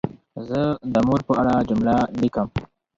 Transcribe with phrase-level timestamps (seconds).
[0.47, 0.61] زه
[0.93, 2.47] د مور په اړه جمله لیکم.